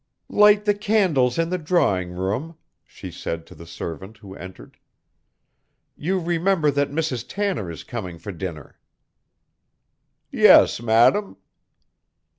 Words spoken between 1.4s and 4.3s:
the drawing room," she said to the servant